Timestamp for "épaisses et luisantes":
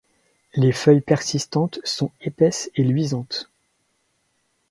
2.21-3.51